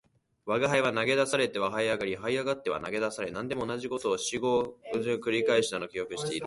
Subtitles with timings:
[0.47, 6.39] 吾輩は投げ出されては這い上り、這い上っては投げ出され、何でも同じ事を四五遍繰り返したのを記憶している